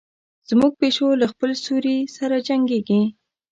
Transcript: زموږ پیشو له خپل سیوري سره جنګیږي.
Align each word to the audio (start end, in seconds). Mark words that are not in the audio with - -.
زموږ 0.49 0.71
پیشو 0.81 1.07
له 1.21 1.25
خپل 1.31 1.49
سیوري 1.63 1.97
سره 2.17 2.35
جنګیږي. 2.47 3.01